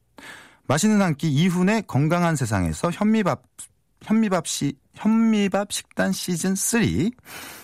[0.67, 3.43] 맛있는 한 끼 이훈의 건강한 세상에서 현미밥
[4.03, 6.81] 현미밥 시 현미밥 식단 시즌 3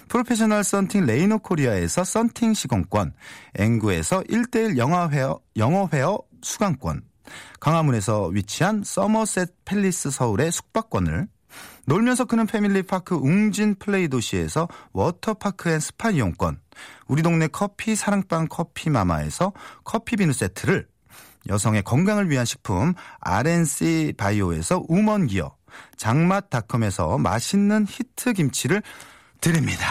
[0.09, 3.13] 프로페셔널 썬팅 레이노 코리아에서 썬팅 시공권
[3.55, 7.03] 앵구에서 1대1 영어 회화 영어 회화 수강권
[7.59, 11.27] 광화문에서 위치한 서머셋 팰리스 서울의 숙박권을
[11.85, 16.59] 놀면서 크는 패밀리파크 웅진 플레이 도시에서 워터파크 and 스파 이용권
[17.07, 20.90] 우리 동네 커피 사랑방 커피마마에서 커피 비누 세트를
[21.47, 25.55] 여성의 건강을 위한 식품 RNC 바이오에서 woman 기어
[25.97, 28.81] 장맛닷컴에서 맛있는 히트 김치를
[29.39, 29.85] 드립니다.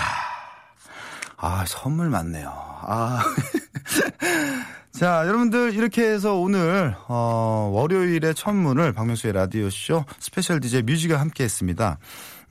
[1.36, 2.50] 아, 선물 많네요.
[2.52, 3.22] 아.
[4.92, 11.18] 자, 여러분들 이렇게 해서 오늘 어, 월요일의 첫 문을 박명수의 라디오 쇼 special DJ 뮤지와
[11.18, 11.98] 함께 했습니다.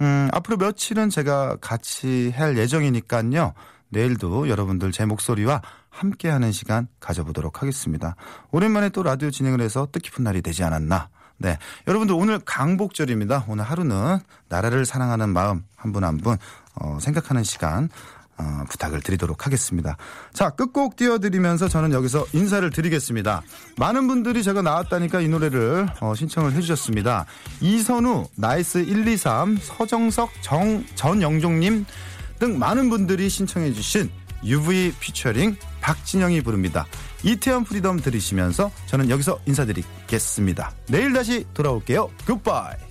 [0.01, 3.53] 음, 앞으로 며칠은 제가 같이 할 예정이니까요.
[3.89, 5.61] 내일도 여러분들 제 목소리와
[5.99, 8.15] 함께하는 시간 가져보도록 하겠습니다.
[8.51, 11.09] 오랜만에 또 라디오 진행을 해서 뜻깊은 날이 되지 않았나.
[11.37, 11.57] 네.
[11.87, 13.45] 여러분들 오늘 강복절입니다.
[13.47, 14.19] 오늘 하루는
[14.49, 16.37] 나라를 사랑하는 마음 한분 한 분
[16.75, 17.89] 어, 생각하는 시간
[18.37, 19.97] 어, 부탁을 드리도록 하겠습니다.
[20.33, 23.41] 자, 끝곡 띄워드리면서 저는 여기서 인사를 드리겠습니다.
[23.77, 27.25] 많은 분들이 제가 나왔다니까 이 노래를 어, 신청을 해주셨습니다.
[27.59, 31.85] 이선우, 나이스 123, 서정석, 정, 전영종님
[32.39, 34.09] 등 많은 분들이 신청해주신
[34.45, 36.85] UV featuring 박진영이 부릅니다.
[37.23, 40.71] 이태원 Freedom 들으시면서 저는 여기서 인사드리겠습니다.
[40.87, 42.09] 내일 다시 돌아올게요.
[42.25, 42.88] 굿바이.